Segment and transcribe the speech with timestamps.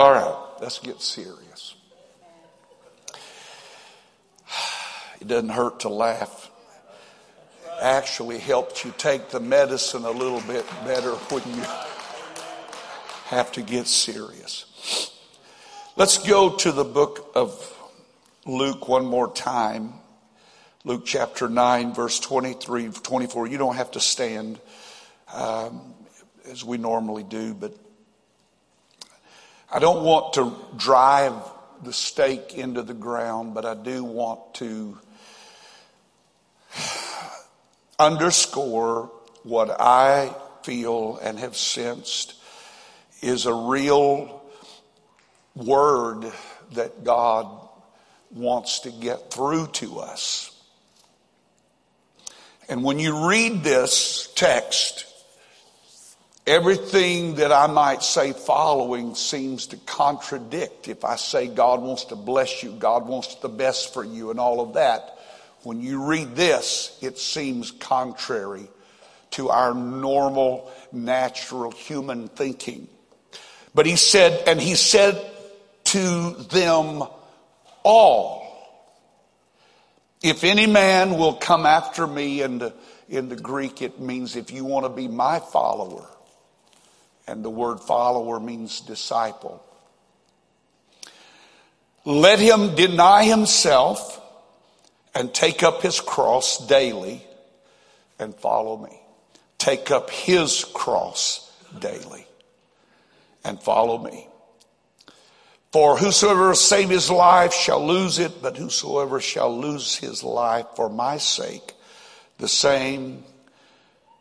[0.00, 1.74] All right, let's get serious.
[5.20, 6.50] It doesn't hurt to laugh.
[7.82, 11.62] Actually helps you take the medicine a little bit better when you
[13.26, 15.12] have to get serious.
[15.96, 17.52] Let's go to the book of
[18.46, 19.92] Luke one more time.
[20.82, 23.48] Luke chapter 9, verse 23, 24.
[23.48, 24.60] You don't have to stand
[25.34, 25.92] um,
[26.46, 27.76] as we normally do, but
[29.72, 31.34] I don't want to drive
[31.84, 34.98] the stake into the ground, but I do want to
[37.98, 39.10] underscore
[39.44, 40.34] what I
[40.64, 42.34] feel and have sensed
[43.22, 44.42] is a real
[45.54, 46.32] word
[46.72, 47.46] that God
[48.30, 50.50] wants to get through to us.
[52.68, 55.06] And when you read this text,
[56.46, 60.88] everything that I might say following seems to contradict.
[60.88, 64.40] If I say God wants to bless you, God wants the best for you, and
[64.40, 65.18] all of that,
[65.62, 68.68] when you read this, it seems contrary
[69.32, 72.88] to our normal, natural human thinking.
[73.74, 75.24] But he said, and he said
[75.84, 77.04] to them
[77.82, 78.40] all,
[80.22, 82.72] if any man will come after me, and
[83.08, 86.06] in the Greek it means if you want to be my follower,
[87.30, 89.64] and the word follower means disciple.
[92.04, 94.20] Let him deny himself
[95.14, 97.22] and take up his cross daily
[98.18, 99.00] and follow me.
[99.58, 102.26] Take up his cross daily
[103.44, 104.26] and follow me.
[105.70, 110.88] For whosoever save his life shall lose it, but whosoever shall lose his life for
[110.88, 111.74] my sake,
[112.38, 113.22] the same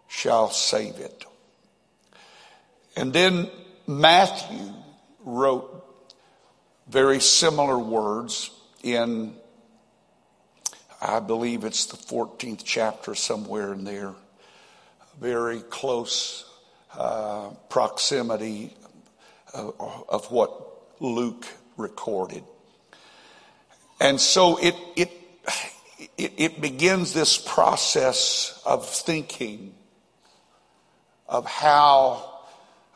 [0.07, 1.25] shall save it.
[2.99, 3.49] And then
[3.87, 4.73] Matthew
[5.23, 5.85] wrote
[6.89, 8.51] very similar words
[8.83, 9.35] in,
[11.01, 14.15] I believe it's the 14th chapter, somewhere in there.
[15.17, 16.43] Very close
[16.93, 18.75] uh, proximity
[19.53, 19.75] of,
[20.09, 20.51] of what
[20.99, 21.47] Luke
[21.77, 22.43] recorded.
[24.01, 25.11] And so it, it,
[26.17, 29.73] it, it begins this process of thinking
[31.29, 32.28] of how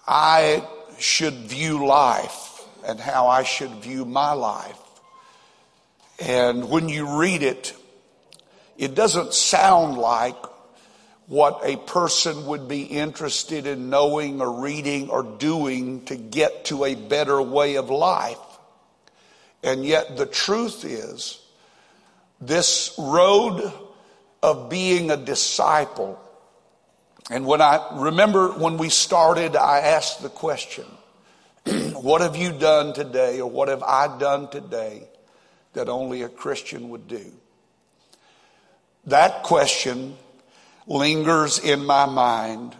[0.07, 0.67] I
[0.99, 4.79] should view life and how I should view my life.
[6.19, 7.73] And when you read it,
[8.77, 10.35] it doesn't sound like
[11.27, 16.83] what a person would be interested in knowing or reading or doing to get to
[16.85, 18.37] a better way of life.
[19.63, 21.39] And yet the truth is,
[22.41, 23.71] this road
[24.41, 26.19] of being a disciple,
[27.29, 30.85] and when I remember when we started, I asked the question,
[31.93, 35.07] what have you done today or what have I done today
[35.73, 37.25] that only a Christian would do?
[39.05, 40.17] That question
[40.87, 42.75] lingers in my mind.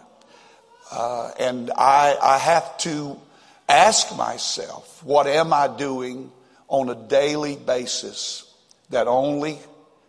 [0.91, 3.19] Uh, and I, I have to
[3.67, 6.31] ask myself, what am I doing
[6.67, 8.53] on a daily basis
[8.89, 9.59] that only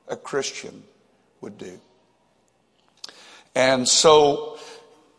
[0.09, 0.83] a Christian
[1.41, 1.81] would do?
[3.55, 4.59] And so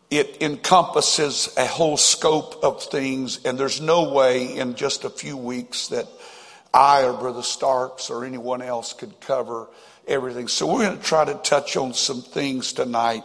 [0.09, 5.37] it encompasses a whole scope of things, and there's no way in just a few
[5.37, 6.07] weeks that
[6.73, 9.67] I or Brother Starks or anyone else could cover
[10.07, 10.47] everything.
[10.47, 13.23] So we're going to try to touch on some things tonight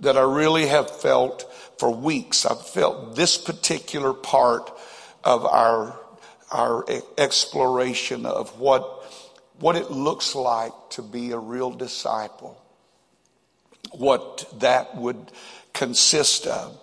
[0.00, 2.46] that I really have felt for weeks.
[2.46, 4.70] I've felt this particular part
[5.24, 5.98] of our,
[6.50, 8.82] our exploration of what,
[9.58, 12.60] what it looks like to be a real disciple,
[13.92, 15.32] what that would
[15.72, 16.78] consist of.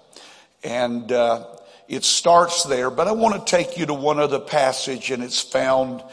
[0.64, 1.46] And, uh,
[1.88, 5.42] it starts there, but I want to take you to one other passage and it's
[5.42, 6.04] found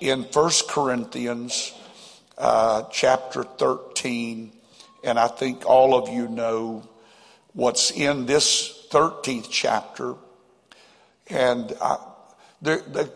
[0.00, 1.74] in First Corinthians
[2.38, 4.52] uh, chapter 13.
[5.04, 6.88] And I think all of you know
[7.52, 10.14] what's in this 13th chapter.
[11.28, 11.98] And uh,
[12.62, 13.12] the, the,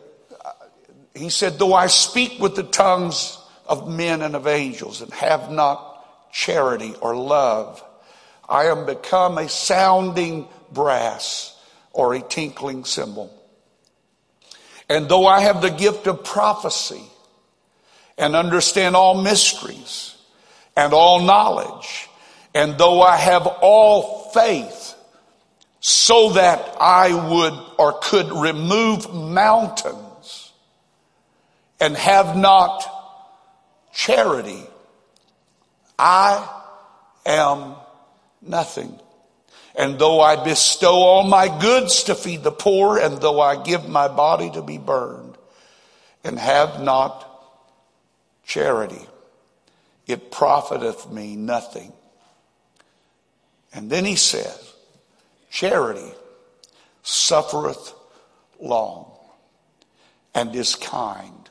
[1.19, 5.51] he said, though I speak with the tongues of men and of angels and have
[5.51, 5.92] not
[6.33, 7.85] charity or love,
[8.49, 11.57] I am become a sounding brass
[11.93, 13.33] or a tinkling cymbal.
[14.89, 17.03] And though I have the gift of prophecy
[18.19, 20.17] and understand all mysteries
[20.77, 22.09] and all knowledge.
[22.55, 24.95] And though I have all faith
[25.81, 30.53] so that I would or could remove mountains
[31.81, 32.85] and have not
[33.93, 34.63] charity,
[35.99, 36.49] I
[37.27, 37.77] am
[38.41, 38.99] nothing.
[39.75, 43.89] And though I bestow all my goods to feed the poor, and though I give
[43.89, 45.39] my body to be burned,
[46.25, 47.29] and have not
[48.45, 49.07] charity,
[50.07, 51.93] it profiteth me nothing.
[53.73, 54.75] And then he says,
[55.51, 56.13] charity
[57.03, 57.95] suffereth
[58.61, 59.11] long
[60.35, 61.49] and is kind.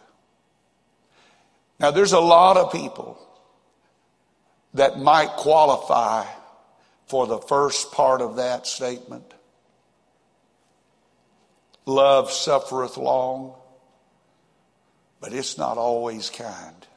[1.79, 3.19] Now there's a lot of people
[4.73, 6.25] that might qualify
[7.07, 9.33] for the first part of that statement.
[11.85, 13.53] Love suffereth long,
[15.19, 16.87] but it's not always kind.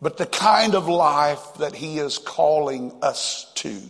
[0.00, 3.80] But the kind of life that he is calling us to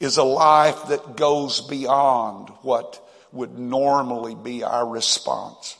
[0.00, 3.00] is a life that goes beyond what
[3.30, 5.76] would normally be our response.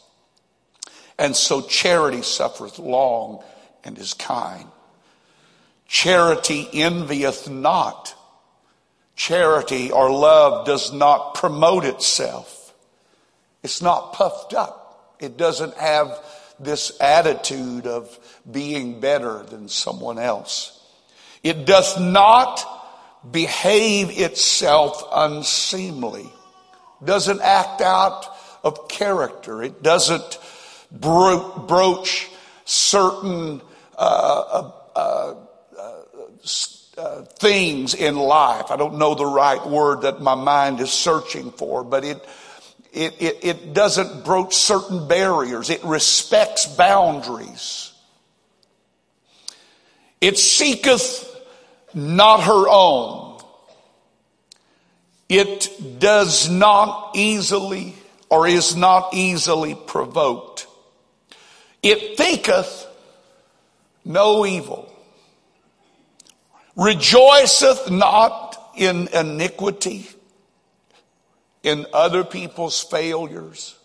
[1.18, 3.42] And so charity suffereth long
[3.84, 4.68] and is kind.
[5.86, 8.14] Charity envieth not.
[9.14, 12.72] Charity or love does not promote itself.
[13.62, 15.16] It's not puffed up.
[15.20, 16.18] It doesn't have
[16.58, 18.18] this attitude of
[18.50, 20.80] being better than someone else.
[21.42, 22.64] It does not
[23.30, 26.30] behave itself unseemly.
[27.04, 28.26] Doesn't act out
[28.64, 29.62] of character.
[29.62, 30.38] It doesn't
[30.90, 32.28] bro- broach
[32.64, 33.60] certain
[34.02, 35.34] Uh, uh,
[36.98, 38.70] uh, things in life.
[38.70, 42.22] I don't know the right word that my mind is searching for, but it
[42.92, 45.70] it, it, it doesn't broach certain barriers.
[45.70, 47.92] It respects boundaries.
[50.20, 51.24] It seeketh
[51.94, 53.40] not her own.
[55.28, 55.70] It
[56.00, 57.94] does not easily
[58.28, 60.66] or is not easily provoked.
[61.82, 62.88] It thinketh
[64.04, 64.92] no evil.
[66.76, 70.08] Rejoiceth not in iniquity
[71.62, 73.76] in other people's failures.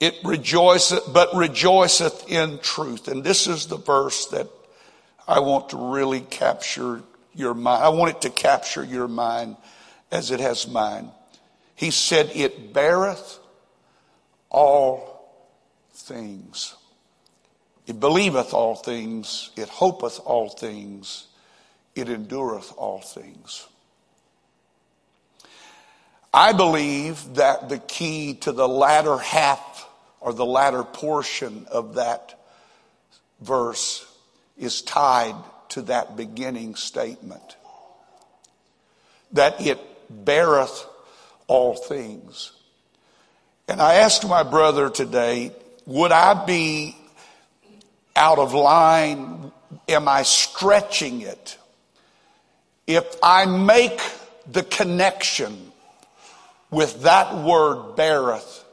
[0.00, 3.08] It rejoiceth, but rejoiceth in truth.
[3.08, 4.48] And this is the verse that
[5.26, 7.02] I want to really capture
[7.34, 7.84] your mind.
[7.84, 9.56] I want it to capture your mind
[10.10, 11.10] as it has mine.
[11.74, 13.38] He said, It beareth
[14.50, 15.30] all
[15.92, 16.74] things.
[17.88, 19.50] It believeth all things.
[19.56, 21.26] It hopeth all things.
[21.94, 23.66] It endureth all things.
[26.32, 29.88] I believe that the key to the latter half
[30.20, 32.38] or the latter portion of that
[33.40, 34.06] verse
[34.58, 35.34] is tied
[35.70, 37.56] to that beginning statement.
[39.32, 39.80] That it
[40.10, 40.86] beareth
[41.46, 42.52] all things.
[43.66, 45.52] And I asked my brother today,
[45.86, 46.94] would I be
[48.18, 49.52] out of line?
[49.88, 51.56] Am I stretching it?
[52.86, 54.00] If I make
[54.50, 55.72] the connection
[56.70, 58.64] with that word beareth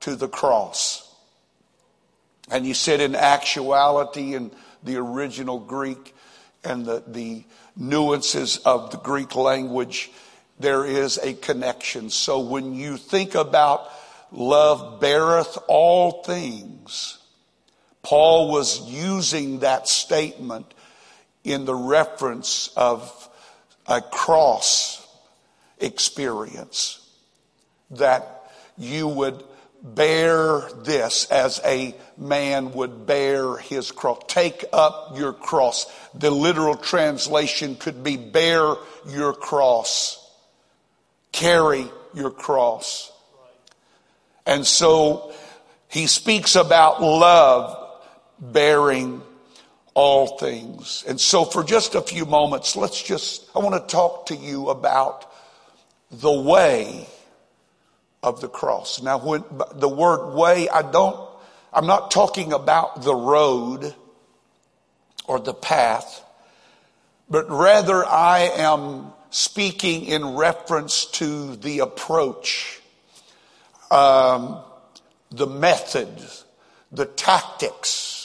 [0.00, 1.02] to the cross.
[2.50, 6.14] And you said in actuality in the original Greek
[6.64, 7.44] and the, the
[7.76, 10.10] nuances of the Greek language,
[10.58, 12.10] there is a connection.
[12.10, 13.90] So when you think about
[14.30, 17.18] love beareth all things,
[18.06, 20.72] Paul was using that statement
[21.42, 23.28] in the reference of
[23.84, 25.04] a cross
[25.80, 27.04] experience
[27.90, 28.48] that
[28.78, 29.42] you would
[29.82, 34.22] bear this as a man would bear his cross.
[34.28, 35.92] Take up your cross.
[36.14, 38.76] The literal translation could be bear
[39.08, 40.30] your cross.
[41.32, 43.10] Carry your cross.
[44.46, 45.32] And so
[45.88, 47.82] he speaks about love
[48.40, 49.22] bearing
[49.94, 51.04] all things.
[51.08, 54.68] And so for just a few moments, let's just, I want to talk to you
[54.68, 55.32] about
[56.10, 57.06] the way
[58.22, 59.00] of the cross.
[59.00, 61.18] Now, when the word way, I don't,
[61.72, 63.94] I'm not talking about the road
[65.26, 66.22] or the path,
[67.30, 72.80] but rather I am speaking in reference to the approach,
[73.90, 74.58] um,
[75.30, 76.08] the method,
[76.92, 78.15] the tactics,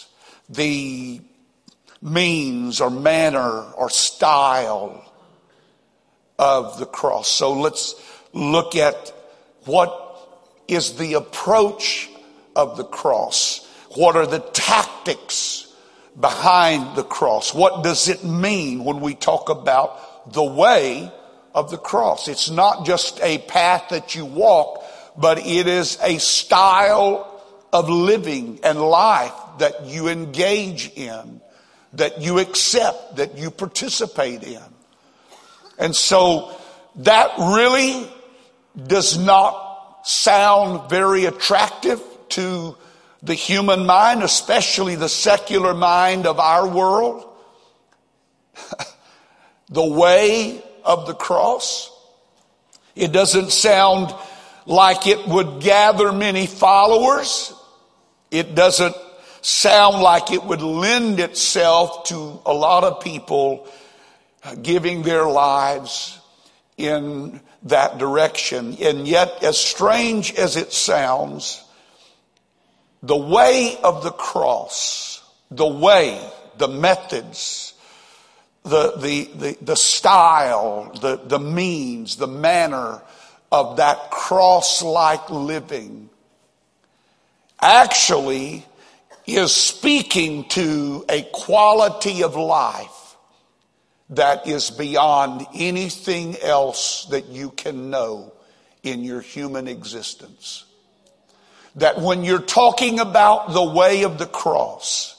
[0.51, 1.22] the
[2.01, 5.05] means or manner or style
[6.38, 7.29] of the cross.
[7.29, 7.96] So let's
[8.34, 9.13] look at
[9.65, 9.98] what
[10.67, 12.10] is the approach
[12.55, 13.67] of the cross.
[13.96, 15.67] What are the tactics
[16.20, 17.53] behind the cross?
[17.53, 21.12] What does it mean when we talk about the way
[21.53, 22.27] of the cross?
[22.27, 24.84] It's not just a path that you walk,
[25.17, 27.27] but it is a style
[27.72, 31.41] of living and life that you engage in
[31.93, 34.62] that you accept, that you participate in.
[35.77, 36.55] And so
[36.98, 38.08] that really
[38.88, 42.77] does not sound very attractive to
[43.24, 47.27] the human mind, especially the secular mind of our world.
[49.70, 51.89] the way of the cross.
[52.96, 54.13] It doesn't sound
[54.65, 57.53] like it would gather many followers.
[58.31, 58.96] It doesn't
[59.41, 63.67] sound like it would lend itself to a lot of people
[64.62, 66.19] giving their lives
[66.77, 68.77] in that direction.
[68.81, 71.63] And yet, as strange as it sounds,
[73.03, 76.19] the way of the cross, the way,
[76.57, 77.74] the methods,
[78.63, 83.01] the, the, the, the style, the, the means, the manner
[83.51, 86.10] of that cross-like living
[87.60, 88.65] actually
[89.35, 93.15] is speaking to a quality of life
[94.11, 98.33] that is beyond anything else that you can know
[98.83, 100.65] in your human existence.
[101.75, 105.15] That when you're talking about the way of the cross,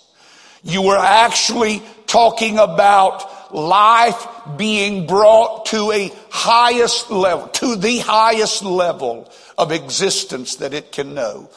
[0.63, 4.27] you are actually talking about life
[4.57, 11.15] being brought to a highest level, to the highest level of existence that it can
[11.15, 11.49] know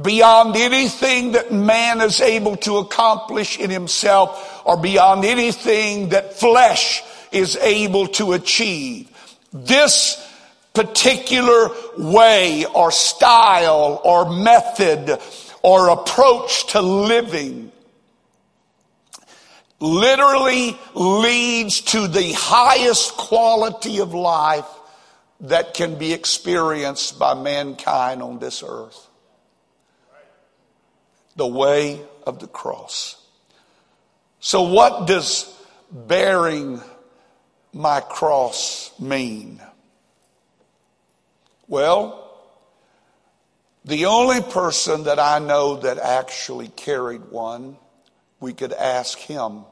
[0.00, 7.02] beyond anything that man is able to accomplish in himself or beyond anything that flesh
[7.32, 9.08] is able to achieve.
[9.52, 10.26] This
[10.72, 15.18] particular way or style or method
[15.62, 17.72] or approach to living
[19.80, 24.66] literally leads to the highest quality of life
[25.40, 29.09] that can be experienced by mankind on this earth
[31.40, 33.16] the way of the cross.
[34.40, 35.50] So, what does
[35.90, 36.82] bearing
[37.72, 39.58] my cross mean?
[41.66, 42.30] Well,
[43.86, 47.78] the only person that I know that actually carried one,
[48.38, 49.64] we could ask him.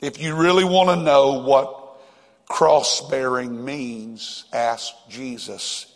[0.00, 1.98] If you really want to know what
[2.46, 5.92] cross bearing means, ask Jesus.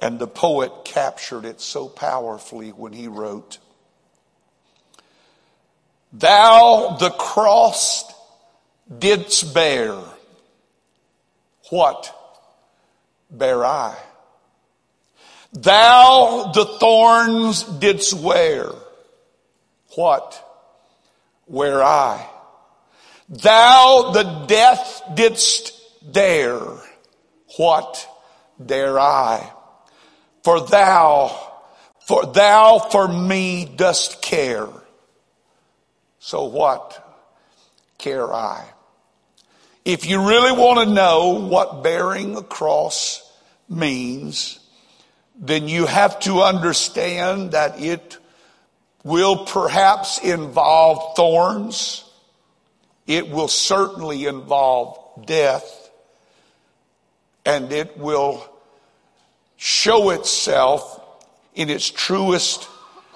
[0.00, 3.58] And the poet captured it so powerfully when he wrote,
[6.12, 8.04] Thou the cross
[8.98, 9.98] didst bear.
[11.70, 12.14] What
[13.30, 13.96] bear I?
[15.52, 18.70] Thou the thorns didst wear.
[19.94, 20.44] What
[21.46, 22.26] wear I?
[23.28, 25.72] Thou the death didst
[26.10, 26.62] dare.
[27.56, 28.08] What
[28.64, 29.52] dare I?
[30.42, 31.36] For thou,
[32.00, 34.68] for thou for me dost care.
[36.18, 37.04] So what
[37.98, 38.64] care I?
[39.84, 43.22] If you really want to know what bearing a cross
[43.68, 44.60] means,
[45.34, 48.18] then you have to understand that it
[49.04, 52.04] will perhaps involve thorns.
[53.06, 55.90] It will certainly involve death.
[57.46, 58.44] And it will
[59.58, 61.04] show itself
[61.54, 62.68] in its truest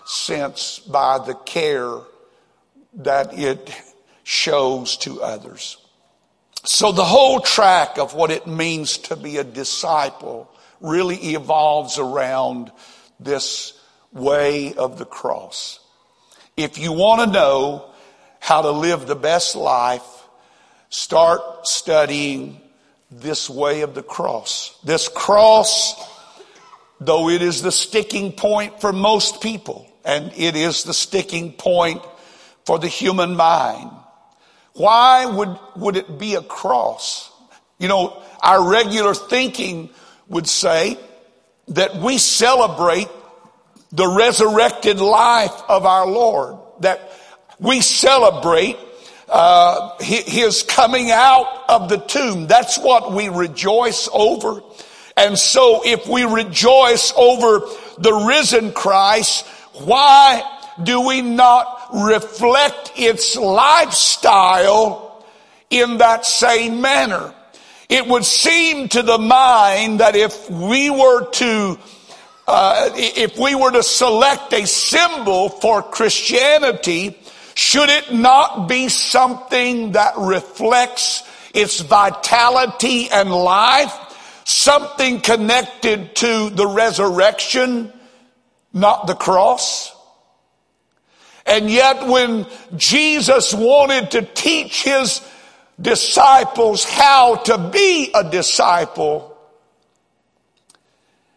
[0.05, 2.01] sense by the care
[2.95, 3.75] that it
[4.25, 5.79] shows to others.
[6.65, 12.71] So the whole track of what it means to be a disciple really evolves around
[13.19, 13.73] this
[14.13, 15.79] way of the cross.
[16.57, 17.91] If you want to know
[18.41, 20.03] how to live the best life,
[20.91, 22.61] start studying
[23.11, 24.77] this way of the cross.
[24.85, 25.95] This cross
[27.07, 32.03] though it is the sticking point for most people, and it is the sticking point
[32.65, 33.91] for the human mind.
[34.75, 37.31] Why would, would it be a cross?
[37.79, 39.91] You know, our regular thinking
[40.29, 40.99] would say
[41.69, 43.09] that we celebrate
[43.93, 47.13] the resurrected life of our Lord, that
[47.59, 48.77] we celebrate
[49.29, 52.47] uh, his coming out of the tomb.
[52.47, 54.63] That's what we rejoice over.
[55.17, 57.61] And so if we rejoice over
[57.99, 60.43] the risen Christ, why
[60.83, 65.25] do we not reflect its lifestyle
[65.71, 67.35] in that same manner?
[67.89, 71.79] It would seem to the mind that if we were to
[72.49, 77.17] uh, if we were to select a symbol for Christianity,
[77.55, 81.23] should it not be something that reflects
[81.55, 83.97] its vitality and life?
[84.53, 87.93] Something connected to the resurrection,
[88.73, 89.95] not the cross.
[91.47, 95.21] And yet when Jesus wanted to teach his
[95.81, 99.37] disciples how to be a disciple,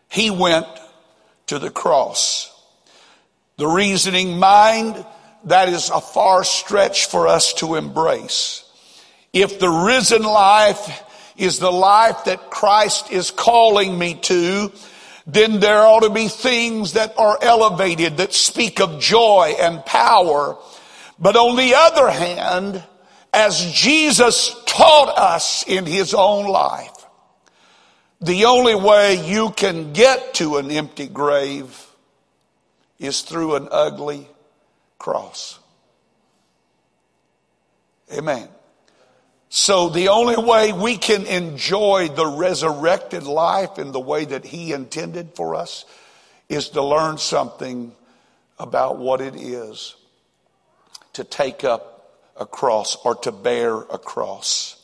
[0.10, 0.68] he went
[1.48, 2.52] to the cross.
[3.58, 5.04] The reasoning mind,
[5.46, 8.64] that is a far stretch for us to embrace.
[9.32, 11.04] If the risen life
[11.38, 14.72] is the life that Christ is calling me to,
[15.28, 20.58] then there ought to be things that are elevated that speak of joy and power.
[21.20, 22.84] But on the other hand,
[23.34, 26.92] as Jesus taught us in his own life,
[28.22, 31.86] the only way you can get to an empty grave
[32.98, 34.28] is through an ugly
[34.98, 35.60] cross.
[38.14, 38.48] Amen.
[39.50, 44.74] So the only way we can enjoy the resurrected life in the way that he
[44.74, 45.86] intended for us
[46.50, 47.94] is to learn something
[48.58, 49.96] about what it is
[51.14, 54.82] to take up a cross or to bear a cross.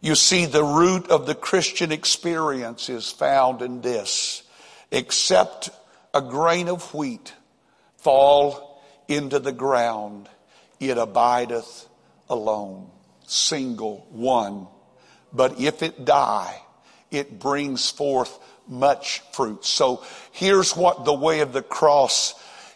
[0.00, 4.42] You see, the root of the Christian experience is found in this.
[4.90, 5.70] Except
[6.12, 7.32] a grain of wheat
[7.96, 10.28] fall into the ground,
[10.78, 11.88] it abideth
[12.28, 12.90] alone
[13.26, 14.68] single one.
[15.32, 16.62] But if it die,
[17.10, 19.64] it brings forth much fruit.
[19.64, 22.34] So here's what the way of the cross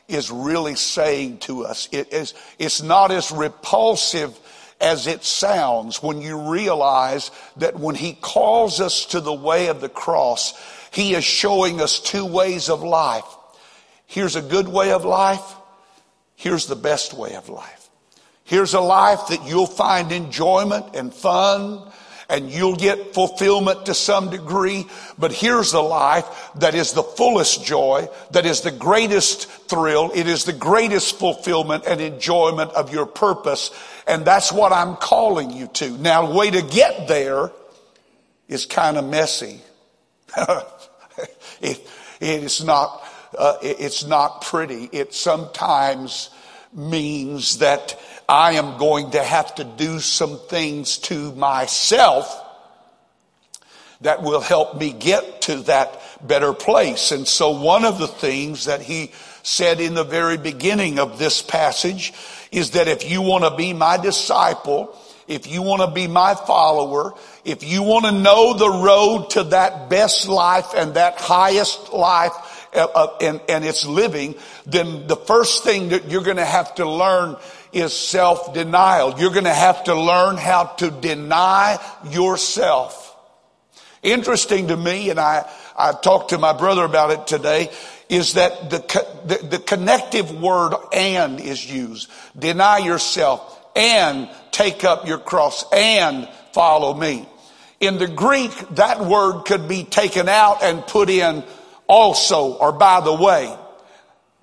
[0.09, 1.89] is really saying to us.
[1.93, 4.39] It is, it's not as repulsive
[4.81, 9.81] as it sounds when you realize that when he calls us to the way of
[9.81, 10.55] the cross,
[10.91, 13.25] he is showing us two ways of life.
[14.07, 15.55] Here's a good way of life.
[16.35, 17.80] Here's the best way of life.
[18.51, 21.89] Here's a life that you'll find enjoyment and fun
[22.29, 24.89] and you'll get fulfillment to some degree.
[25.17, 26.27] But here's a life
[26.57, 30.11] that is the fullest joy, that is the greatest thrill.
[30.13, 33.71] It is the greatest fulfillment and enjoyment of your purpose.
[34.09, 35.97] And that's what I'm calling you to.
[35.99, 37.53] Now, the way to get there
[38.49, 39.61] is kind of messy.
[41.61, 41.89] it,
[42.21, 43.01] it is not,
[43.39, 44.89] uh, it's not pretty.
[44.91, 46.31] It sometimes
[46.73, 47.97] means that
[48.31, 52.33] I am going to have to do some things to myself
[54.03, 57.11] that will help me get to that better place.
[57.11, 59.11] And so one of the things that he
[59.43, 62.13] said in the very beginning of this passage
[62.53, 66.37] is that if you want to be my disciple, if you want to be my
[66.37, 67.15] follower,
[67.45, 72.69] if you want to know the road to that best life and that highest life
[72.77, 76.73] uh, uh, and, and its living, then the first thing that you're going to have
[76.77, 77.37] to learn
[77.73, 79.19] is self-denial.
[79.19, 81.79] You're going to have to learn how to deny
[82.11, 83.07] yourself.
[84.03, 87.71] Interesting to me, and I, I talked to my brother about it today,
[88.09, 88.79] is that the,
[89.25, 92.11] the, the connective word and is used.
[92.39, 97.29] Deny yourself and take up your cross and follow me.
[97.79, 101.45] In the Greek, that word could be taken out and put in
[101.87, 103.57] also or by the way.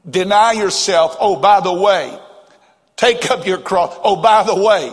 [0.09, 1.17] Deny yourself.
[1.19, 2.17] Oh, by the way.
[2.97, 3.95] Take up your cross.
[4.03, 4.91] Oh, by the way,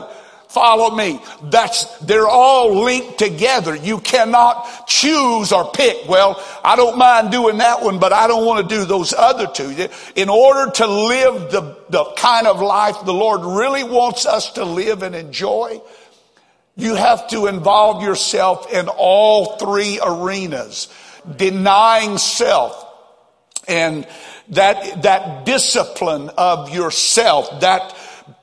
[0.49, 1.21] follow me.
[1.45, 3.75] That's, they're all linked together.
[3.75, 6.07] You cannot choose or pick.
[6.07, 9.47] Well, I don't mind doing that one, but I don't want to do those other
[9.47, 9.89] two.
[10.17, 14.67] In order to live the, the kind of life the Lord really wants us to
[14.67, 15.81] live and enjoy,
[16.77, 20.89] you have to involve yourself in all three arenas.
[21.37, 22.84] Denying self
[23.69, 24.07] and
[24.49, 27.95] that, that discipline of yourself, that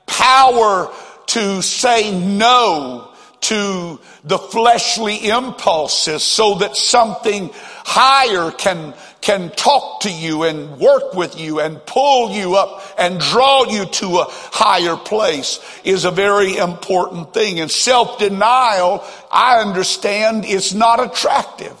[0.06, 0.92] power
[1.26, 3.08] to say no
[3.42, 7.50] to the fleshly impulses so that something
[7.84, 13.18] higher can, can talk to you and work with you and pull you up and
[13.18, 17.58] draw you to a higher place is a very important thing.
[17.58, 21.76] And self-denial, I understand, is not attractive.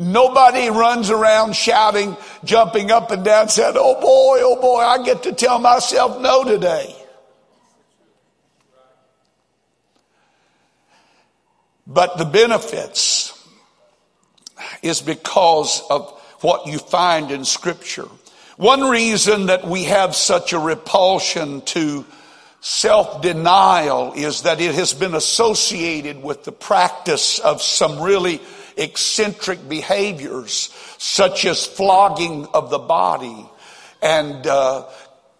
[0.00, 5.24] Nobody runs around shouting, jumping up and down, saying, Oh boy, oh boy, I get
[5.24, 6.96] to tell myself no today.
[11.86, 13.46] But the benefits
[14.82, 18.08] is because of what you find in scripture.
[18.56, 22.06] One reason that we have such a repulsion to
[22.62, 28.40] self-denial is that it has been associated with the practice of some really
[28.80, 33.46] eccentric behaviors such as flogging of the body
[34.02, 34.86] and uh,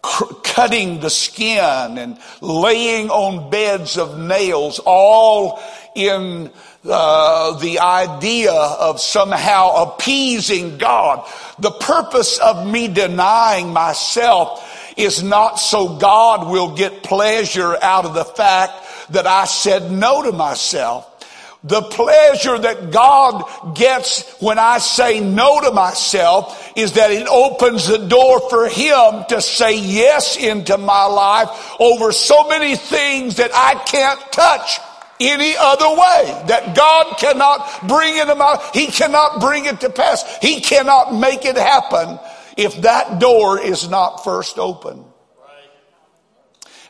[0.01, 5.61] cr- cutting the skin and laying on beds of nails all
[5.95, 6.51] in
[6.83, 11.27] uh, the idea of somehow appeasing God.
[11.59, 18.13] The purpose of me denying myself is not so God will get pleasure out of
[18.13, 18.73] the fact
[19.11, 21.07] that I said no to myself.
[21.63, 27.87] The pleasure that God gets when I say no to myself is that it opens
[27.87, 33.51] the door for Him to say yes into my life over so many things that
[33.53, 34.79] I can't touch
[35.19, 36.43] any other way.
[36.47, 38.75] That God cannot bring it about.
[38.75, 40.23] He cannot bring it to pass.
[40.41, 42.19] He cannot make it happen
[42.57, 45.05] if that door is not first open.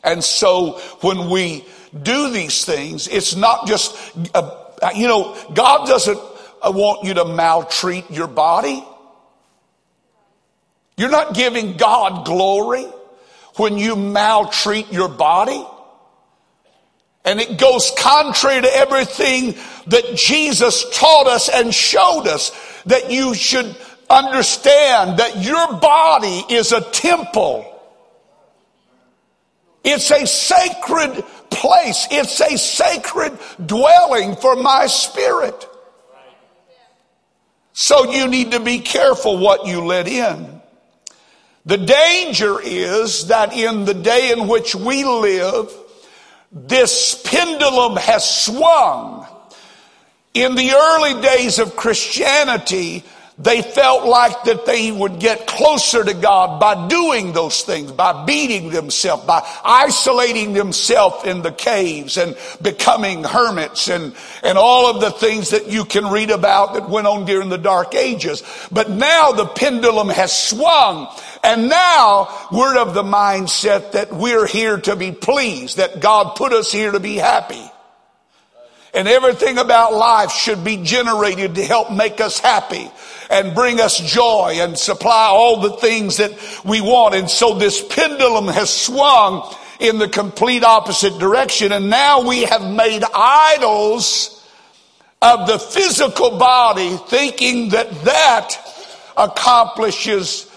[0.02, 1.66] And so when we
[2.02, 3.94] do these things, it's not just
[4.34, 4.61] a
[4.94, 8.84] you know, God doesn't uh, want you to maltreat your body.
[10.96, 12.86] You're not giving God glory
[13.56, 15.64] when you maltreat your body.
[17.24, 19.54] And it goes contrary to everything
[19.86, 22.50] that Jesus taught us and showed us
[22.86, 23.76] that you should
[24.10, 27.68] understand that your body is a temple.
[29.84, 32.06] It's a sacred place.
[32.10, 35.68] It's a sacred dwelling for my spirit.
[37.72, 40.60] So you need to be careful what you let in.
[41.64, 45.72] The danger is that in the day in which we live,
[46.50, 49.26] this pendulum has swung.
[50.34, 53.04] In the early days of Christianity,
[53.38, 58.24] they felt like that they would get closer to God by doing those things, by
[58.24, 65.00] beating themselves, by isolating themselves in the caves and becoming hermits and, and all of
[65.00, 68.42] the things that you can read about that went on during the dark ages.
[68.70, 71.08] But now the pendulum has swung
[71.42, 76.52] and now we're of the mindset that we're here to be pleased, that God put
[76.52, 77.71] us here to be happy.
[78.94, 82.90] And everything about life should be generated to help make us happy
[83.30, 86.32] and bring us joy and supply all the things that
[86.64, 87.14] we want.
[87.14, 89.50] And so this pendulum has swung
[89.80, 91.72] in the complete opposite direction.
[91.72, 94.46] And now we have made idols
[95.22, 98.56] of the physical body thinking that that
[99.16, 100.50] accomplishes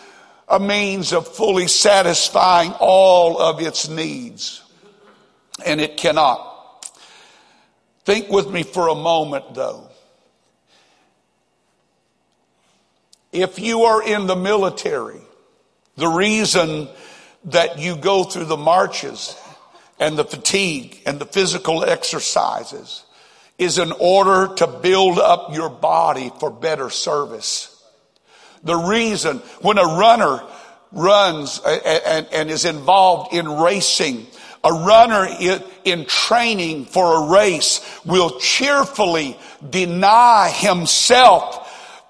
[0.49, 4.61] a means of fully satisfying all of its needs.
[5.65, 6.54] And it cannot.
[8.05, 9.89] Think with me for a moment though.
[13.31, 15.19] If you are in the military,
[15.97, 16.87] the reason
[17.45, 19.35] that you go through the marches
[19.99, 23.03] and the fatigue and the physical exercises
[23.57, 27.71] is in order to build up your body for better service.
[28.63, 30.41] The reason when a runner
[30.91, 34.27] runs and, and is involved in racing,
[34.65, 35.27] a runner
[35.83, 39.37] in training for a race will cheerfully
[39.69, 41.61] deny himself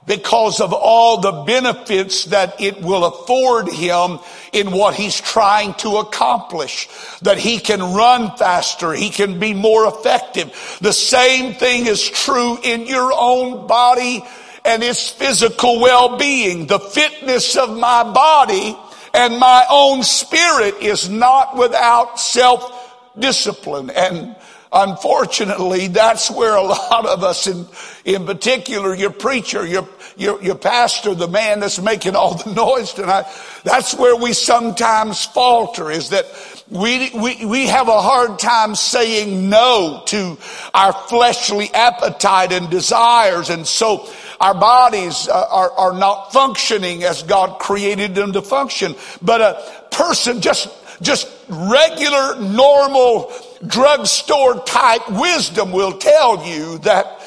[0.07, 4.19] because of all the benefits that it will afford him
[4.53, 6.87] in what he's trying to accomplish.
[7.23, 10.77] That he can run faster, he can be more effective.
[10.79, 14.23] The same thing is true in your own body
[14.63, 16.67] and its physical well-being.
[16.67, 18.77] The fitness of my body
[19.15, 24.35] and my own spirit is not without self-discipline and
[24.75, 27.65] Unfortunately, that's where a lot of us, in,
[28.03, 32.91] in particular, your preacher, your, your, your pastor, the man that's making all the noise
[32.91, 33.25] tonight,
[33.63, 36.25] that's where we sometimes falter is that
[36.69, 40.37] we, we, we have a hard time saying no to
[40.73, 43.49] our fleshly appetite and desires.
[43.49, 48.95] And so our bodies uh, are, are not functioning as God created them to function.
[49.21, 50.69] But a person just,
[51.01, 53.31] just regular, normal,
[53.65, 57.21] drugstore type wisdom will tell you that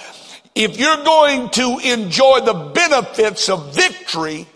[0.55, 4.47] if you're going to enjoy the benefits of victory,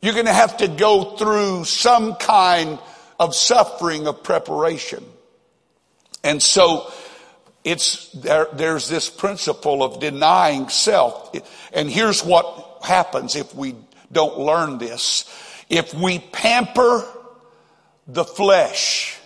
[0.00, 2.78] you're going to have to go through some kind
[3.18, 5.04] of suffering of preparation.
[6.22, 6.90] And so
[7.64, 11.34] it's there, there's this principle of denying self.
[11.72, 13.74] And here's what happens if we
[14.12, 15.24] don't learn this.
[15.70, 17.04] If we pamper
[18.06, 19.18] the flesh,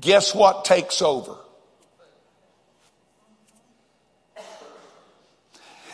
[0.00, 1.36] guess what takes over?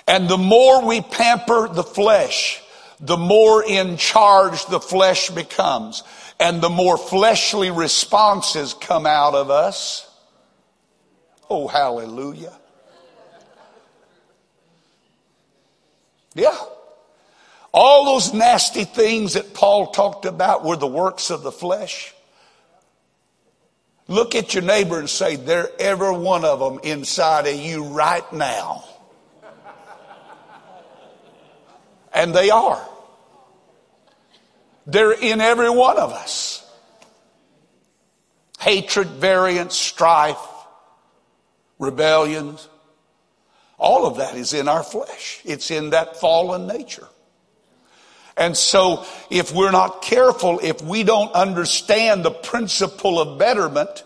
[0.06, 2.62] And the more we pamper the flesh,
[3.00, 6.04] the more in charge the flesh becomes.
[6.38, 10.05] And the more fleshly responses come out of us.
[11.48, 12.52] Oh, hallelujah.
[16.34, 16.56] Yeah.
[17.72, 22.14] All those nasty things that Paul talked about were the works of the flesh.
[24.08, 28.30] Look at your neighbor and say, they're every one of them inside of you right
[28.32, 28.84] now.
[32.12, 32.86] And they are.
[34.86, 36.62] They're in every one of us.
[38.60, 40.38] Hatred, variance, strife,
[41.78, 42.68] rebellions.
[43.78, 45.40] All of that is in our flesh.
[45.44, 47.08] It's in that fallen nature.
[48.36, 54.04] And so if we're not careful, if we don't understand the principle of betterment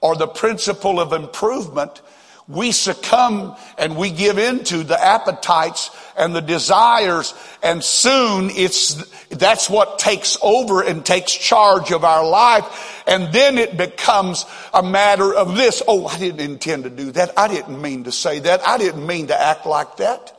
[0.00, 2.00] or the principle of improvement,
[2.48, 8.94] we succumb and we give into the appetites and the desires and soon it's
[9.28, 13.02] that's what takes over and takes charge of our life.
[13.06, 15.82] And then it becomes a matter of this.
[15.86, 17.38] Oh i didn't intend to do that.
[17.38, 18.66] I didn't mean to say that.
[18.66, 20.36] I didn't mean to act like that.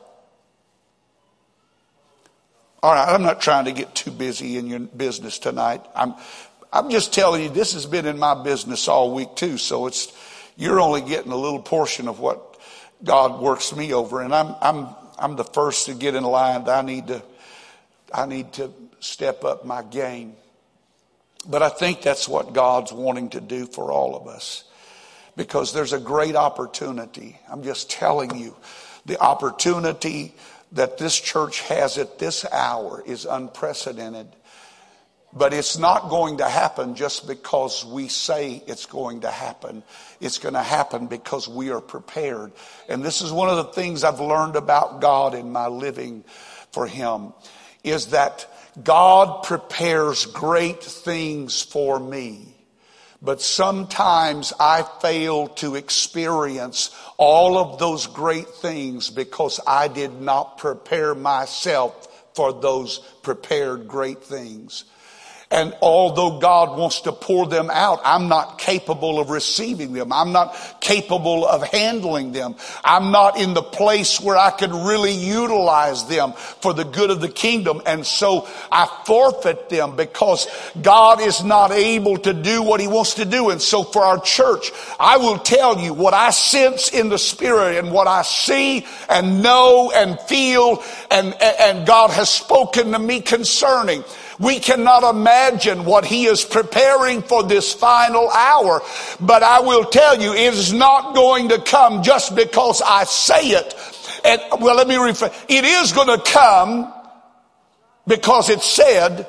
[2.82, 5.82] All right i'm not trying to get too busy in your business tonight.
[5.94, 6.14] I'm
[6.72, 10.12] i'm just telling you this has been in my business all week too so it's
[10.56, 12.54] you're only getting a little portion of what
[13.02, 14.22] God works me over.
[14.22, 16.68] And I'm, I'm, I'm the first to get in line.
[16.68, 17.22] I need to,
[18.12, 20.34] I need to step up my game.
[21.46, 24.64] But I think that's what God's wanting to do for all of us
[25.36, 27.38] because there's a great opportunity.
[27.50, 28.56] I'm just telling you,
[29.04, 30.34] the opportunity
[30.72, 34.28] that this church has at this hour is unprecedented.
[35.36, 39.82] But it's not going to happen just because we say it's going to happen.
[40.20, 42.52] It's going to happen because we are prepared.
[42.88, 46.24] And this is one of the things I've learned about God in my living
[46.70, 47.32] for Him
[47.82, 48.46] is that
[48.82, 52.54] God prepares great things for me.
[53.20, 60.58] But sometimes I fail to experience all of those great things because I did not
[60.58, 64.84] prepare myself for those prepared great things.
[65.50, 70.12] And although God wants to pour them out, I'm not capable of receiving them.
[70.12, 72.56] I'm not capable of handling them.
[72.82, 77.20] I'm not in the place where I could really utilize them for the good of
[77.20, 77.82] the kingdom.
[77.86, 80.48] And so I forfeit them because
[80.80, 83.50] God is not able to do what he wants to do.
[83.50, 87.76] And so for our church, I will tell you what I sense in the spirit
[87.76, 93.20] and what I see and know and feel and, and God has spoken to me
[93.20, 94.02] concerning.
[94.38, 98.82] We cannot imagine what he is preparing for this final hour.
[99.20, 103.50] But I will tell you, it is not going to come just because I say
[103.50, 103.74] it.
[104.24, 105.34] And well, let me rephrase.
[105.48, 106.92] It is going to come
[108.06, 109.26] because it's said,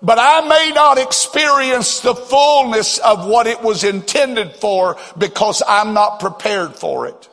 [0.00, 5.94] but I may not experience the fullness of what it was intended for because I'm
[5.94, 7.28] not prepared for it.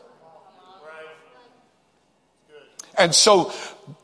[2.97, 3.53] And so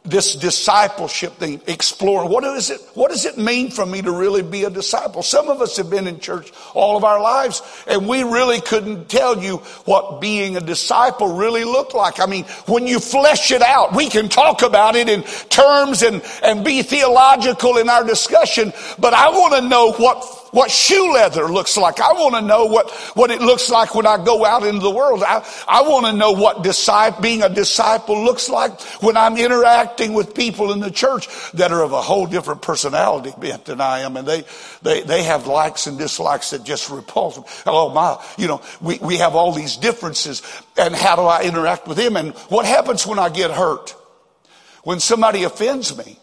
[0.04, 4.42] this discipleship thing, exploring what is it, what does it mean for me to really
[4.42, 5.22] be a disciple?
[5.22, 9.10] Some of us have been in church all of our lives and we really couldn't
[9.10, 12.20] tell you what being a disciple really looked like.
[12.20, 16.24] I mean, when you flesh it out, we can talk about it in terms and,
[16.44, 21.46] and be theological in our discussion, but I want to know what what shoe leather
[21.46, 22.00] looks like.
[22.00, 24.92] I want to know what, what it looks like when I go out into the
[24.92, 25.24] world.
[25.24, 30.14] I, I want to know what disciple, being a disciple looks like when I'm interacting
[30.14, 34.00] with people in the church that are of a whole different personality bent than I
[34.00, 34.18] am.
[34.18, 34.44] And they,
[34.82, 37.46] they, they have likes and dislikes that just repulse them.
[37.66, 40.42] Oh my, you know, we, we have all these differences
[40.78, 42.18] and how do I interact with them?
[42.18, 43.96] And what happens when I get hurt?
[44.84, 46.18] When somebody offends me?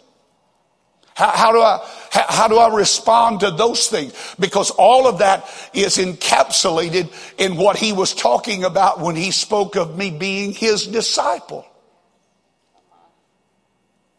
[1.18, 4.14] How, how, do I, how, do I respond to those things?
[4.38, 9.74] Because all of that is encapsulated in what he was talking about when he spoke
[9.74, 11.66] of me being his disciple.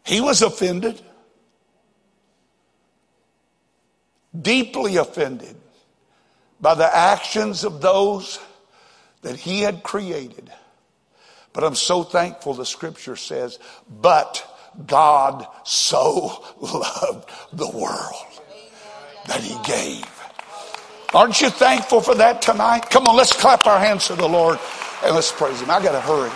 [0.04, 1.00] He was offended,
[4.38, 5.56] deeply offended
[6.60, 8.38] by the actions of those
[9.22, 10.52] that he had created.
[11.54, 13.58] But I'm so thankful the scripture says,
[13.88, 14.46] but
[14.86, 18.26] God so loved the world
[19.26, 20.06] that he gave.
[21.12, 22.88] Aren't you thankful for that tonight?
[22.90, 24.58] Come on, let's clap our hands to the Lord
[25.04, 25.70] and let's praise him.
[25.70, 26.30] I got to hurry.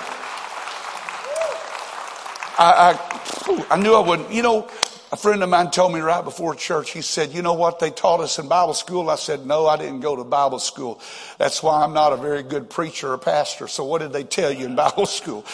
[2.57, 4.33] I, I, I knew I wouldn't.
[4.33, 4.69] You know,
[5.13, 7.91] a friend of mine told me right before church, he said, You know what they
[7.91, 9.11] taught us in Bible school?
[9.11, 11.01] I said, No, I didn't go to Bible school.
[11.39, 13.69] That's why I'm not a very good preacher or pastor.
[13.69, 15.45] So, what did they tell you in Bible school?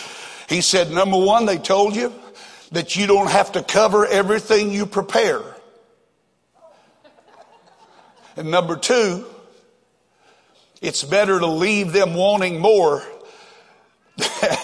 [0.49, 2.13] He said, Number one, they told you
[2.73, 5.43] that you don't have to cover everything you prepare.
[8.37, 9.27] And number two,
[10.81, 13.03] it's better to leave them wanting more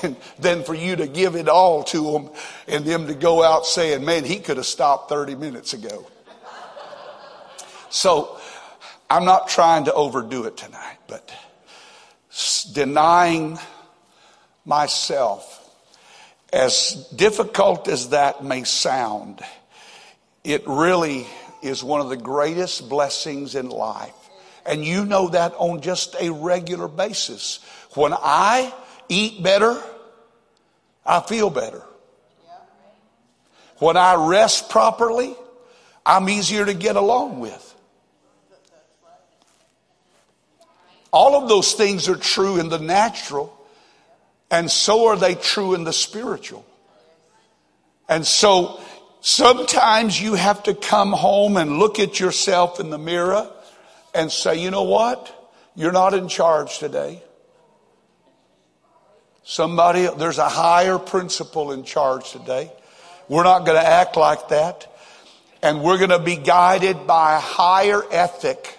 [0.02, 2.30] than, than for you to give it all to them
[2.68, 6.06] and them to go out saying, man, he could have stopped 30 minutes ago.
[7.90, 8.38] So
[9.08, 11.32] I'm not trying to overdo it tonight, but
[12.72, 13.58] denying
[14.64, 15.65] myself,
[16.52, 19.40] as difficult as that may sound,
[20.44, 21.26] it really
[21.62, 24.14] is one of the greatest blessings in life.
[24.64, 27.60] And you know that on just a regular basis.
[27.94, 28.72] When I
[29.08, 29.80] eat better,
[31.04, 31.82] I feel better.
[33.78, 35.34] When I rest properly,
[36.04, 37.74] I'm easier to get along with.
[41.12, 43.56] All of those things are true in the natural,
[44.50, 46.64] and so are they true in the spiritual.
[48.08, 48.80] And so
[49.20, 53.50] sometimes you have to come home and look at yourself in the mirror
[54.14, 55.32] and say, you know what?
[55.74, 57.22] You're not in charge today.
[59.42, 62.72] Somebody, there's a higher principle in charge today.
[63.28, 64.92] We're not going to act like that.
[65.62, 68.78] And we're going to be guided by a higher ethic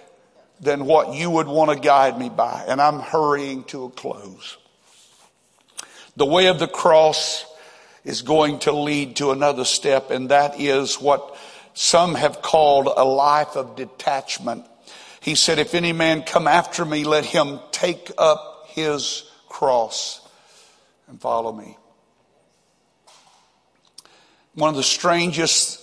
[0.59, 2.63] than what you would want to guide me by.
[2.67, 4.57] And I'm hurrying to a close.
[6.17, 7.45] The way of the cross
[8.03, 11.37] is going to lead to another step, and that is what
[11.75, 14.65] some have called a life of detachment.
[15.21, 20.27] He said, If any man come after me, let him take up his cross
[21.07, 21.77] and follow me.
[24.55, 25.79] One of the strangest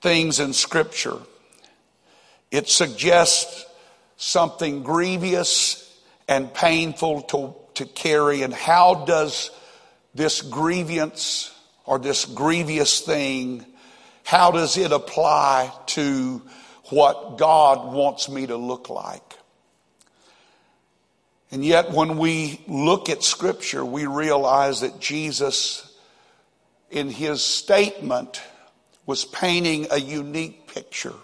[0.00, 1.18] things in Scripture,
[2.50, 3.66] it suggests
[4.16, 8.40] something grievous and painful to, to carry.
[8.40, 9.50] And how does
[10.16, 11.52] this grievance
[11.84, 13.64] or this grievous thing,
[14.24, 16.42] how does it apply to
[16.90, 19.22] what God wants me to look like?
[21.50, 25.96] And yet, when we look at Scripture, we realize that Jesus,
[26.90, 28.42] in his statement,
[29.06, 31.14] was painting a unique picture.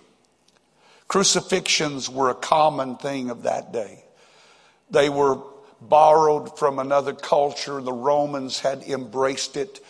[1.09, 4.05] Crucifixions were a common thing of that day.
[4.91, 5.39] They were
[5.89, 7.81] borrowed from another culture.
[7.81, 9.81] The Romans had embraced it.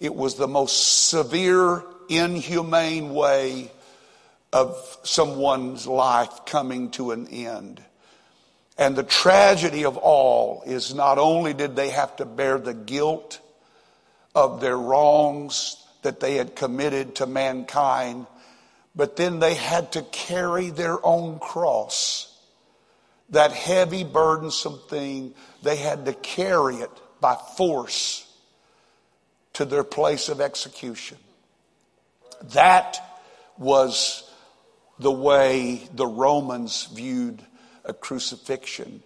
[0.00, 3.70] It was the most severe, inhumane way
[4.52, 7.82] of someone's life coming to an end.
[8.76, 13.40] And the tragedy of all is not only did they have to bear the guilt
[14.34, 18.26] of their wrongs that they had committed to mankind,
[18.94, 22.31] but then they had to carry their own cross
[23.32, 26.90] that heavy, burdensome thing, they had to carry it
[27.20, 28.28] by force
[29.54, 31.18] to their place of execution.
[32.52, 32.98] That
[33.58, 34.30] was
[34.98, 37.42] the way the Romans viewed
[37.84, 39.02] a crucifixion.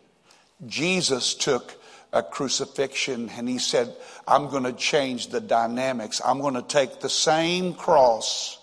[0.66, 1.74] Jesus took
[2.12, 3.94] a crucifixion and he said,
[4.26, 6.20] I'm going to change the dynamics.
[6.24, 8.58] I'm going to take the same cross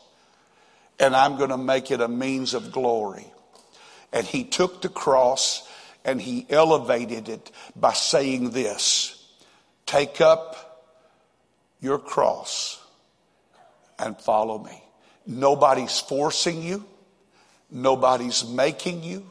[1.00, 3.32] and I'm going to make it a means of glory.
[4.14, 5.68] And he took the cross
[6.06, 9.20] and he elevated it by saying this
[9.86, 10.94] Take up
[11.82, 12.82] your cross
[14.00, 14.84] and follow me.
[15.26, 16.86] Nobody's forcing you,
[17.70, 19.26] nobody's making you.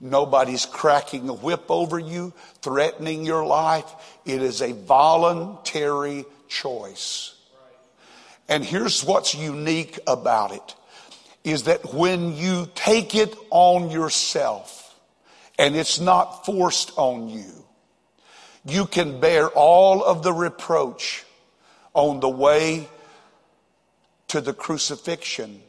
[0.00, 3.90] Nobody's cracking a whip over you, threatening your life.
[4.26, 7.34] It is a voluntary choice.
[8.46, 10.74] And here's what's unique about it
[11.44, 14.98] is that when you take it on yourself
[15.58, 17.64] and it's not forced on you,
[18.64, 21.24] you can bear all of the reproach
[21.92, 22.88] on the way
[24.28, 25.62] to the crucifixion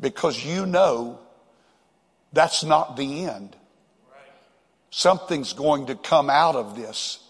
[0.00, 1.18] because you know
[2.32, 3.56] that's not the end.
[4.90, 7.20] Something's going to come out of this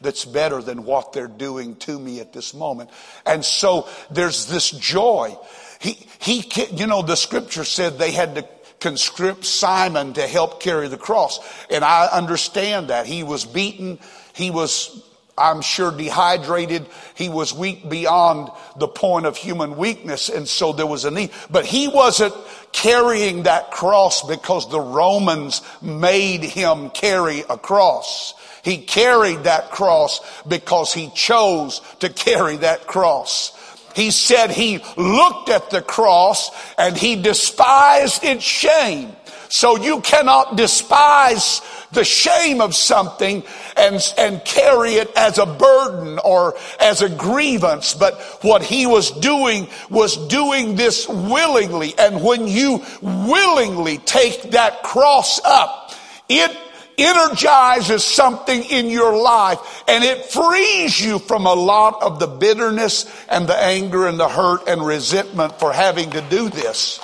[0.00, 2.90] that's better than what they're doing to me at this moment.
[3.26, 5.36] And so there's this joy.
[5.80, 8.48] He, he, you know, the scripture said they had to
[8.80, 11.40] conscript Simon to help carry the cross.
[11.70, 13.06] And I understand that.
[13.06, 13.98] He was beaten.
[14.34, 15.02] He was,
[15.36, 16.86] I'm sure, dehydrated.
[17.14, 20.28] He was weak beyond the point of human weakness.
[20.28, 21.30] And so there was a need.
[21.50, 22.34] But he wasn't
[22.72, 28.34] carrying that cross because the Romans made him carry a cross.
[28.62, 33.52] He carried that cross because he chose to carry that cross.
[33.98, 39.10] He said he looked at the cross and he despised its shame.
[39.48, 43.42] So you cannot despise the shame of something
[43.76, 47.92] and, and carry it as a burden or as a grievance.
[47.94, 51.98] But what he was doing was doing this willingly.
[51.98, 55.92] And when you willingly take that cross up,
[56.28, 56.56] it
[56.98, 63.06] energizes something in your life and it frees you from a lot of the bitterness
[63.28, 67.00] and the anger and the hurt and resentment for having to do this.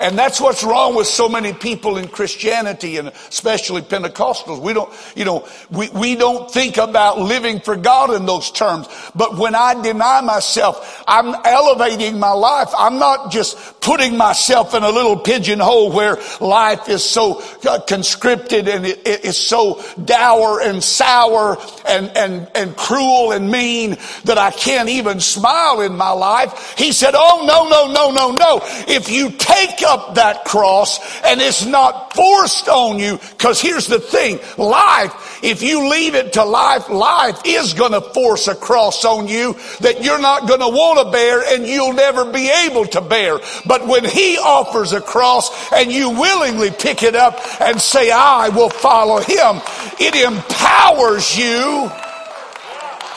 [0.00, 4.58] And that's what's wrong with so many people in Christianity and especially Pentecostals.
[4.58, 8.88] We don't, you know, we, we don't think about living for God in those terms.
[9.14, 12.70] But when I deny myself, I'm elevating my life.
[12.78, 18.68] I'm not just putting myself in a little pigeonhole where life is so uh, conscripted
[18.68, 21.56] and it, it is so dour and sour
[21.86, 26.74] and, and, and cruel and mean that I can't even smile in my life.
[26.76, 28.60] He said, Oh, no, no, no, no, no.
[28.86, 34.00] If you take up that cross and it's not forced on you, because here's the
[34.00, 39.04] thing life, if you leave it to life, life is going to force a cross
[39.04, 42.84] on you that you're not going to want to bear and you'll never be able
[42.86, 43.38] to bear.
[43.70, 48.48] But when He offers a cross and you willingly pick it up and say, I
[48.48, 49.62] will follow Him,
[50.00, 51.88] it empowers you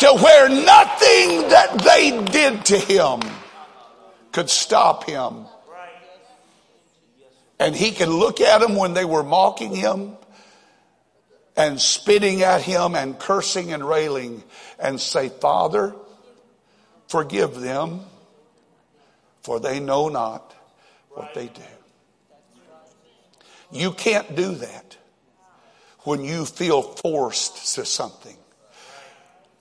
[0.04, 3.22] to where nothing that they did to him
[4.32, 5.45] could stop him.
[7.60, 10.18] And he can look at them when they were mocking him
[11.56, 14.43] and spitting at him and cursing and railing
[14.78, 15.95] and say, Father,
[17.08, 18.01] forgive them,
[19.44, 20.56] for they know not
[21.10, 21.62] what they do.
[23.72, 24.98] You can't do that
[26.02, 28.38] when you feel forced to something.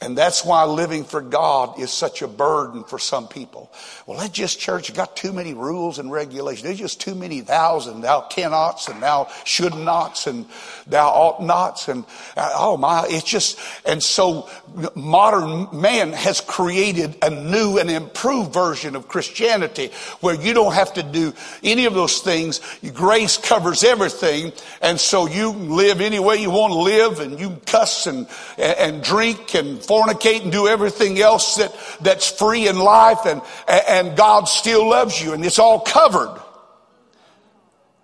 [0.02, 3.70] And that's why living for God is such a burden for some people.
[4.04, 6.64] Well, that just church got too many rules and regulations.
[6.64, 10.46] There's just too many thous and thou cannots and thou should nots and
[10.88, 12.04] thou ought nots and
[12.36, 14.50] uh, oh my, it's just, and so
[14.96, 20.94] modern man has created a new and improved version of Christianity where you don't have
[20.94, 21.32] to do
[21.62, 22.60] any of those things.
[22.92, 24.52] Grace covers everything.
[24.80, 28.26] And so you live any way you want to live and you cuss and,
[28.58, 34.16] and drink and fornicate and do everything else that, that's free in life and, and
[34.16, 36.40] God still loves you and it's all covered.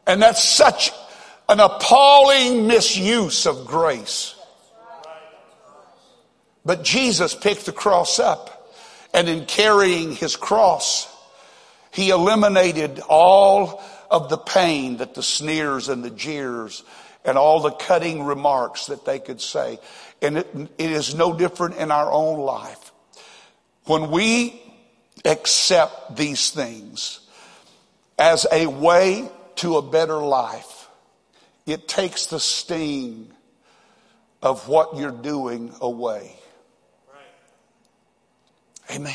[0.07, 0.91] And that's such
[1.49, 4.35] an appalling misuse of grace.
[6.65, 8.71] But Jesus picked the cross up
[9.15, 11.09] and in carrying his cross,
[11.91, 16.83] he eliminated all of the pain that the sneers and the jeers
[17.25, 19.79] and all the cutting remarks that they could say.
[20.21, 20.49] And it,
[20.79, 22.93] it is no different in our own life.
[23.85, 24.61] When we
[25.25, 27.21] accept these things
[28.19, 30.89] as a way to a better life,
[31.67, 33.31] it takes the sting
[34.43, 36.37] of what you're doing away.
[38.91, 39.15] Amen.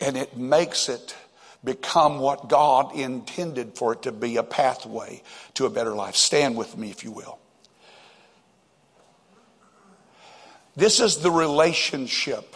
[0.00, 1.14] And it makes it
[1.62, 5.22] become what God intended for it to be a pathway
[5.54, 6.16] to a better life.
[6.16, 7.39] Stand with me, if you will.
[10.76, 12.54] This is the relationship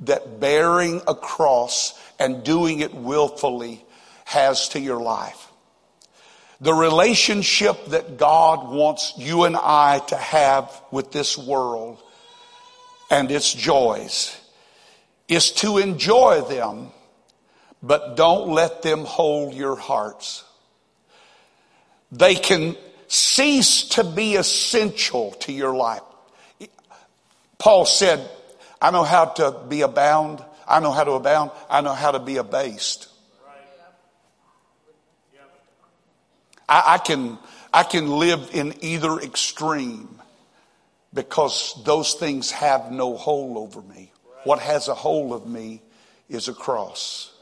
[0.00, 3.84] that bearing a cross and doing it willfully
[4.24, 5.48] has to your life.
[6.60, 12.02] The relationship that God wants you and I to have with this world
[13.10, 14.36] and its joys
[15.28, 16.90] is to enjoy them,
[17.82, 20.44] but don't let them hold your hearts.
[22.10, 26.02] They can cease to be essential to your life.
[27.58, 28.28] Paul said,
[28.80, 30.44] I know how to be abound.
[30.66, 31.50] I know how to abound.
[31.68, 33.08] I know how to be abased.
[36.68, 37.38] I, I can,
[37.72, 40.20] I can live in either extreme
[41.12, 44.12] because those things have no hold over me.
[44.44, 45.82] What has a hold of me
[46.28, 47.32] is a cross.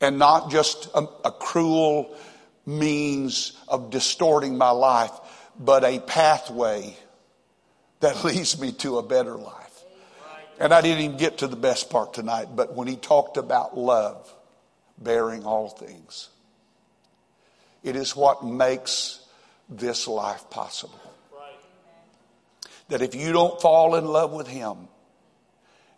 [0.00, 2.14] And not just a, a cruel
[2.66, 5.12] means of distorting my life,
[5.58, 6.96] but a pathway
[8.04, 9.82] that leads me to a better life.
[10.60, 13.76] And I didn't even get to the best part tonight, but when he talked about
[13.76, 14.32] love,
[14.98, 16.28] bearing all things,
[17.82, 19.20] it is what makes
[19.68, 21.00] this life possible.
[22.88, 24.88] That if you don't fall in love with him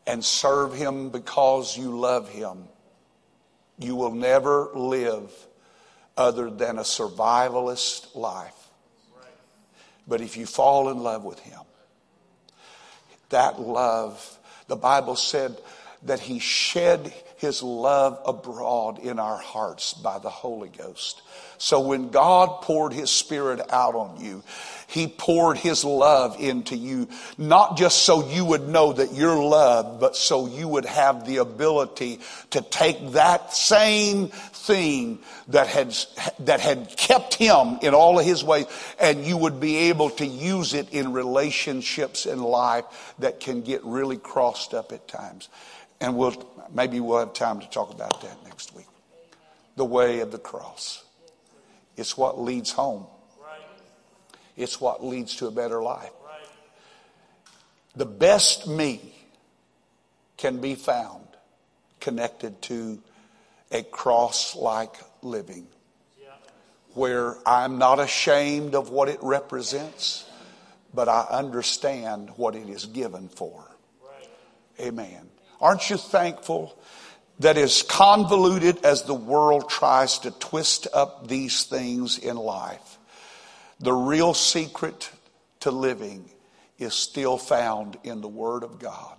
[0.06, 2.68] and serve him because you love him,
[3.78, 5.30] you will never live
[6.16, 8.54] other than a survivalist life.
[10.08, 11.65] But if you fall in love with him,
[13.30, 15.56] that love, the Bible said
[16.02, 21.22] that he shed his love abroad in our hearts by the Holy Ghost.
[21.58, 24.42] So when God poured his spirit out on you,
[24.88, 30.00] he poured his love into you, not just so you would know that you're loved,
[30.00, 35.94] but so you would have the ability to take that same thing that had,
[36.40, 38.66] that had kept him in all of his ways
[38.98, 43.84] and you would be able to use it in relationships in life that can get
[43.84, 45.48] really crossed up at times.
[46.00, 46.34] And we'll,
[46.72, 48.86] maybe we'll have time to talk about that next week.
[49.76, 51.05] The way of the cross.
[51.96, 53.06] It's what leads home.
[54.56, 56.10] It's what leads to a better life.
[57.94, 59.14] The best me
[60.36, 61.26] can be found
[62.00, 63.02] connected to
[63.72, 65.66] a cross like living
[66.94, 70.24] where I'm not ashamed of what it represents,
[70.94, 73.70] but I understand what it is given for.
[74.80, 75.28] Amen.
[75.60, 76.78] Aren't you thankful
[77.40, 82.98] that as convoluted as the world tries to twist up these things in life,
[83.80, 85.10] the real secret
[85.60, 86.30] to living
[86.78, 89.16] is still found in the Word of God.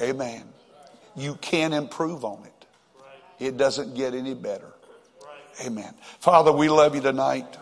[0.00, 0.44] Amen.
[1.16, 2.66] You can improve on it.
[3.44, 4.72] It doesn't get any better.
[5.64, 5.92] Amen.
[6.20, 7.56] Father, we love you tonight.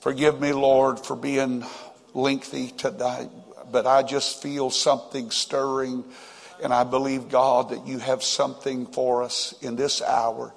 [0.00, 1.64] Forgive me, Lord, for being
[2.14, 3.30] lengthy tonight,
[3.72, 6.04] but I just feel something stirring,
[6.62, 10.54] and I believe, God, that you have something for us in this hour.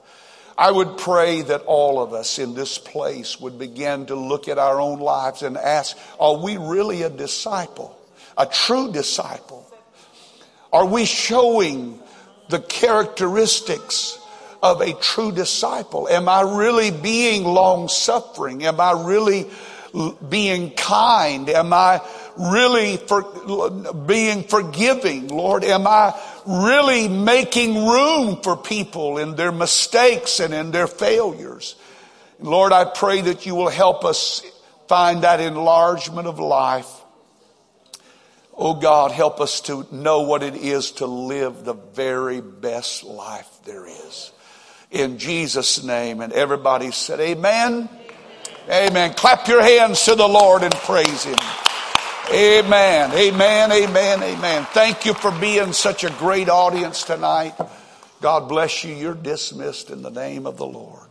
[0.58, 4.58] I would pray that all of us in this place would begin to look at
[4.58, 7.98] our own lives and ask, are we really a disciple?
[8.38, 9.66] A true disciple?
[10.72, 12.00] Are we showing
[12.50, 14.20] the characteristics
[14.62, 16.08] of a true disciple?
[16.08, 18.64] Am I really being long suffering?
[18.66, 19.50] Am I really
[20.30, 21.50] being kind?
[21.50, 22.02] Am I
[22.38, 23.24] really for
[23.94, 25.28] being forgiving?
[25.28, 31.76] Lord, am I really making room for people in their mistakes and in their failures?
[32.40, 34.42] Lord, I pray that you will help us
[34.88, 36.90] find that enlargement of life.
[38.58, 43.50] Oh God, help us to know what it is to live the very best life
[43.66, 44.32] there is.
[44.92, 46.20] In Jesus' name.
[46.22, 47.90] And everybody said, Amen.
[48.70, 49.14] Amen.
[49.14, 51.38] Clap your hands to the Lord and praise Him.
[52.34, 53.12] Amen.
[53.12, 53.72] Amen.
[53.72, 54.24] Amen.
[54.24, 54.66] Amen.
[54.72, 57.56] Thank you for being such a great audience tonight.
[58.22, 58.96] God bless you.
[58.96, 61.11] You're dismissed in the name of the Lord.